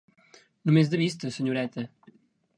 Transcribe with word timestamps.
Només 0.69 0.89
de 0.95 1.01
vista, 1.03 1.31
senyoreta. 1.37 1.87